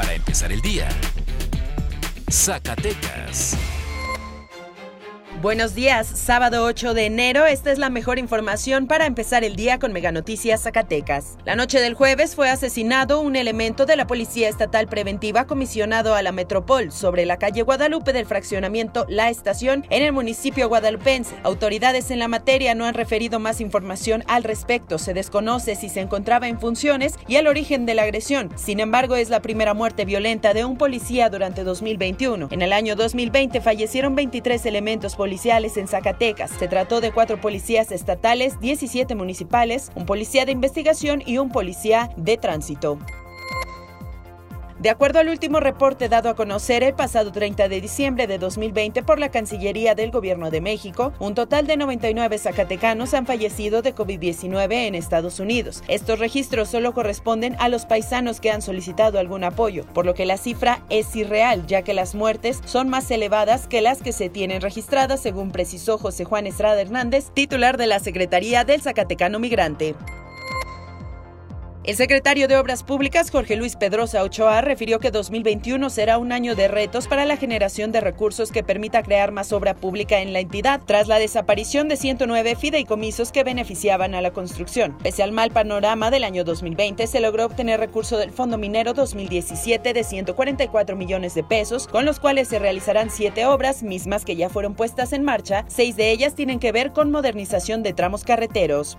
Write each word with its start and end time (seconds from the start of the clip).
para 0.00 0.14
empezar 0.14 0.50
el 0.50 0.62
día. 0.62 0.88
Zacatecas. 2.30 3.54
Buenos 5.42 5.74
días, 5.74 6.06
sábado 6.06 6.64
8 6.66 6.92
de 6.92 7.06
enero, 7.06 7.46
esta 7.46 7.72
es 7.72 7.78
la 7.78 7.88
mejor 7.88 8.18
información 8.18 8.86
para 8.86 9.06
empezar 9.06 9.42
el 9.42 9.56
día 9.56 9.78
con 9.78 9.90
Mega 9.90 10.12
Noticias 10.12 10.64
Zacatecas. 10.64 11.38
La 11.46 11.56
noche 11.56 11.80
del 11.80 11.94
jueves 11.94 12.34
fue 12.34 12.50
asesinado 12.50 13.22
un 13.22 13.36
elemento 13.36 13.86
de 13.86 13.96
la 13.96 14.06
Policía 14.06 14.50
Estatal 14.50 14.86
Preventiva 14.86 15.46
comisionado 15.46 16.14
a 16.14 16.20
la 16.20 16.32
Metropol 16.32 16.92
sobre 16.92 17.24
la 17.24 17.38
calle 17.38 17.62
Guadalupe 17.62 18.12
del 18.12 18.26
fraccionamiento 18.26 19.06
La 19.08 19.30
Estación 19.30 19.86
en 19.88 20.02
el 20.02 20.12
municipio 20.12 20.68
guadalupense. 20.68 21.34
Autoridades 21.42 22.10
en 22.10 22.18
la 22.18 22.28
materia 22.28 22.74
no 22.74 22.84
han 22.84 22.92
referido 22.92 23.40
más 23.40 23.62
información 23.62 24.22
al 24.28 24.44
respecto, 24.44 24.98
se 24.98 25.14
desconoce 25.14 25.74
si 25.74 25.88
se 25.88 26.00
encontraba 26.00 26.48
en 26.48 26.60
funciones 26.60 27.14
y 27.28 27.36
el 27.36 27.46
origen 27.46 27.86
de 27.86 27.94
la 27.94 28.02
agresión. 28.02 28.50
Sin 28.56 28.78
embargo, 28.78 29.16
es 29.16 29.30
la 29.30 29.40
primera 29.40 29.72
muerte 29.72 30.04
violenta 30.04 30.52
de 30.52 30.66
un 30.66 30.76
policía 30.76 31.30
durante 31.30 31.64
2021. 31.64 32.48
En 32.50 32.60
el 32.60 32.74
año 32.74 32.94
2020 32.94 33.62
fallecieron 33.62 34.14
23 34.14 34.66
elementos 34.66 35.16
policiales 35.16 35.29
policiales 35.30 35.76
en 35.76 35.86
Zacatecas. 35.86 36.50
Se 36.50 36.66
trató 36.66 37.00
de 37.00 37.12
cuatro 37.12 37.40
policías 37.40 37.92
estatales, 37.92 38.58
17 38.58 39.14
municipales, 39.14 39.92
un 39.94 40.04
policía 40.04 40.44
de 40.44 40.50
investigación 40.50 41.22
y 41.24 41.38
un 41.38 41.52
policía 41.52 42.10
de 42.16 42.36
tránsito. 42.36 42.98
De 44.80 44.88
acuerdo 44.88 45.18
al 45.18 45.28
último 45.28 45.60
reporte 45.60 46.08
dado 46.08 46.30
a 46.30 46.34
conocer 46.34 46.82
el 46.82 46.94
pasado 46.94 47.30
30 47.32 47.68
de 47.68 47.82
diciembre 47.82 48.26
de 48.26 48.38
2020 48.38 49.02
por 49.02 49.18
la 49.18 49.30
Cancillería 49.30 49.94
del 49.94 50.10
Gobierno 50.10 50.50
de 50.50 50.62
México, 50.62 51.12
un 51.18 51.34
total 51.34 51.66
de 51.66 51.76
99 51.76 52.38
zacatecanos 52.38 53.12
han 53.12 53.26
fallecido 53.26 53.82
de 53.82 53.94
COVID-19 53.94 54.86
en 54.86 54.94
Estados 54.94 55.38
Unidos. 55.38 55.82
Estos 55.86 56.18
registros 56.18 56.70
solo 56.70 56.94
corresponden 56.94 57.56
a 57.58 57.68
los 57.68 57.84
paisanos 57.84 58.40
que 58.40 58.50
han 58.50 58.62
solicitado 58.62 59.18
algún 59.18 59.44
apoyo, 59.44 59.84
por 59.92 60.06
lo 60.06 60.14
que 60.14 60.24
la 60.24 60.38
cifra 60.38 60.80
es 60.88 61.14
irreal, 61.14 61.66
ya 61.66 61.82
que 61.82 61.92
las 61.92 62.14
muertes 62.14 62.62
son 62.64 62.88
más 62.88 63.10
elevadas 63.10 63.66
que 63.66 63.82
las 63.82 64.00
que 64.00 64.12
se 64.12 64.30
tienen 64.30 64.62
registradas, 64.62 65.20
según 65.20 65.52
precisó 65.52 65.98
José 65.98 66.24
Juan 66.24 66.46
Estrada 66.46 66.80
Hernández, 66.80 67.32
titular 67.34 67.76
de 67.76 67.86
la 67.86 67.98
Secretaría 67.98 68.64
del 68.64 68.80
Zacatecano 68.80 69.40
Migrante. 69.40 69.94
El 71.90 71.96
secretario 71.96 72.46
de 72.46 72.56
Obras 72.56 72.84
Públicas, 72.84 73.32
Jorge 73.32 73.56
Luis 73.56 73.74
Pedrosa 73.74 74.22
Ochoa, 74.22 74.60
refirió 74.60 75.00
que 75.00 75.10
2021 75.10 75.90
será 75.90 76.18
un 76.18 76.30
año 76.30 76.54
de 76.54 76.68
retos 76.68 77.08
para 77.08 77.24
la 77.24 77.36
generación 77.36 77.90
de 77.90 78.00
recursos 78.00 78.52
que 78.52 78.62
permita 78.62 79.02
crear 79.02 79.32
más 79.32 79.52
obra 79.52 79.74
pública 79.74 80.20
en 80.20 80.32
la 80.32 80.38
entidad, 80.38 80.80
tras 80.86 81.08
la 81.08 81.18
desaparición 81.18 81.88
de 81.88 81.96
109 81.96 82.54
fideicomisos 82.54 83.32
que 83.32 83.42
beneficiaban 83.42 84.14
a 84.14 84.20
la 84.20 84.30
construcción. 84.30 84.96
Pese 85.02 85.24
al 85.24 85.32
mal 85.32 85.50
panorama 85.50 86.12
del 86.12 86.22
año 86.22 86.44
2020, 86.44 87.08
se 87.08 87.18
logró 87.18 87.46
obtener 87.46 87.80
recurso 87.80 88.18
del 88.18 88.30
Fondo 88.30 88.56
Minero 88.56 88.94
2017 88.94 89.92
de 89.92 90.04
144 90.04 90.94
millones 90.94 91.34
de 91.34 91.42
pesos, 91.42 91.88
con 91.88 92.04
los 92.04 92.20
cuales 92.20 92.46
se 92.46 92.60
realizarán 92.60 93.10
siete 93.10 93.46
obras, 93.46 93.82
mismas 93.82 94.24
que 94.24 94.36
ya 94.36 94.48
fueron 94.48 94.74
puestas 94.74 95.12
en 95.12 95.24
marcha. 95.24 95.64
Seis 95.66 95.96
de 95.96 96.12
ellas 96.12 96.36
tienen 96.36 96.60
que 96.60 96.70
ver 96.70 96.92
con 96.92 97.10
modernización 97.10 97.82
de 97.82 97.94
tramos 97.94 98.22
carreteros. 98.22 98.96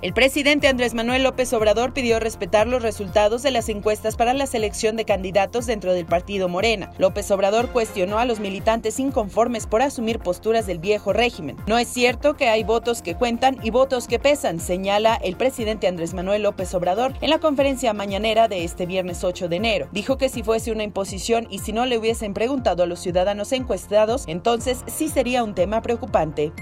El 0.00 0.14
presidente 0.14 0.68
Andrés 0.68 0.94
Manuel 0.94 1.24
López 1.24 1.52
Obrador 1.52 1.92
pidió 1.92 2.20
respetar 2.20 2.68
los 2.68 2.84
resultados 2.84 3.42
de 3.42 3.50
las 3.50 3.68
encuestas 3.68 4.14
para 4.14 4.32
la 4.32 4.46
selección 4.46 4.94
de 4.94 5.04
candidatos 5.04 5.66
dentro 5.66 5.92
del 5.92 6.06
partido 6.06 6.48
Morena. 6.48 6.92
López 6.98 7.28
Obrador 7.32 7.70
cuestionó 7.70 8.20
a 8.20 8.24
los 8.24 8.38
militantes 8.38 9.00
inconformes 9.00 9.66
por 9.66 9.82
asumir 9.82 10.20
posturas 10.20 10.68
del 10.68 10.78
viejo 10.78 11.12
régimen. 11.12 11.56
No 11.66 11.78
es 11.78 11.88
cierto 11.88 12.34
que 12.34 12.48
hay 12.48 12.62
votos 12.62 13.02
que 13.02 13.16
cuentan 13.16 13.58
y 13.64 13.70
votos 13.70 14.06
que 14.06 14.20
pesan, 14.20 14.60
señala 14.60 15.16
el 15.16 15.34
presidente 15.34 15.88
Andrés 15.88 16.14
Manuel 16.14 16.44
López 16.44 16.72
Obrador 16.74 17.14
en 17.20 17.30
la 17.30 17.40
conferencia 17.40 17.92
mañanera 17.92 18.46
de 18.46 18.62
este 18.62 18.86
viernes 18.86 19.24
8 19.24 19.48
de 19.48 19.56
enero. 19.56 19.88
Dijo 19.90 20.16
que 20.16 20.28
si 20.28 20.44
fuese 20.44 20.70
una 20.70 20.84
imposición 20.84 21.48
y 21.50 21.58
si 21.58 21.72
no 21.72 21.86
le 21.86 21.98
hubiesen 21.98 22.34
preguntado 22.34 22.84
a 22.84 22.86
los 22.86 23.00
ciudadanos 23.00 23.50
encuestados, 23.50 24.26
entonces 24.28 24.78
sí 24.86 25.08
sería 25.08 25.42
un 25.42 25.56
tema 25.56 25.82
preocupante. 25.82 26.52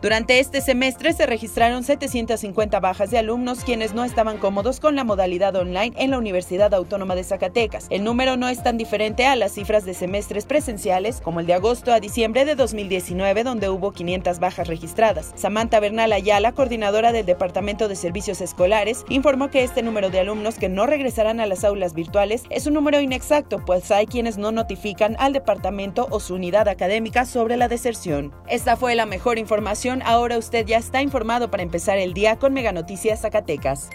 Durante 0.00 0.38
este 0.38 0.60
semestre 0.60 1.12
se 1.12 1.26
registraron 1.26 1.82
750 1.82 2.78
bajas 2.78 3.10
de 3.10 3.18
alumnos 3.18 3.64
quienes 3.64 3.94
no 3.94 4.04
estaban 4.04 4.38
cómodos 4.38 4.78
con 4.78 4.94
la 4.94 5.02
modalidad 5.02 5.56
online 5.56 5.92
en 5.96 6.12
la 6.12 6.18
Universidad 6.18 6.72
Autónoma 6.72 7.16
de 7.16 7.24
Zacatecas. 7.24 7.88
El 7.90 8.04
número 8.04 8.36
no 8.36 8.48
es 8.48 8.62
tan 8.62 8.78
diferente 8.78 9.26
a 9.26 9.34
las 9.34 9.54
cifras 9.54 9.84
de 9.84 9.94
semestres 9.94 10.46
presenciales 10.46 11.20
como 11.20 11.40
el 11.40 11.46
de 11.46 11.54
agosto 11.54 11.92
a 11.92 11.98
diciembre 11.98 12.44
de 12.44 12.54
2019 12.54 13.42
donde 13.42 13.70
hubo 13.70 13.90
500 13.90 14.38
bajas 14.38 14.68
registradas. 14.68 15.32
Samantha 15.34 15.80
Bernal 15.80 16.12
Ayala, 16.12 16.52
coordinadora 16.52 17.10
del 17.10 17.26
Departamento 17.26 17.88
de 17.88 17.96
Servicios 17.96 18.40
Escolares, 18.40 19.04
informó 19.08 19.50
que 19.50 19.64
este 19.64 19.82
número 19.82 20.10
de 20.10 20.20
alumnos 20.20 20.60
que 20.60 20.68
no 20.68 20.86
regresarán 20.86 21.40
a 21.40 21.46
las 21.46 21.64
aulas 21.64 21.94
virtuales 21.94 22.44
es 22.50 22.68
un 22.68 22.74
número 22.74 23.00
inexacto, 23.00 23.64
pues 23.64 23.90
hay 23.90 24.06
quienes 24.06 24.38
no 24.38 24.52
notifican 24.52 25.16
al 25.18 25.32
departamento 25.32 26.06
o 26.10 26.20
su 26.20 26.34
unidad 26.34 26.68
académica 26.68 27.24
sobre 27.24 27.56
la 27.56 27.66
deserción. 27.66 28.32
Esta 28.46 28.76
fue 28.76 28.94
la 28.94 29.04
mejor 29.04 29.40
información 29.40 29.87
ahora 30.04 30.38
usted 30.38 30.66
ya 30.66 30.78
está 30.78 31.02
informado 31.02 31.50
para 31.50 31.62
empezar 31.62 31.98
el 31.98 32.14
día 32.14 32.36
con 32.36 32.52
Mega 32.52 32.72
Noticias 32.72 33.22
Zacatecas. 33.22 33.90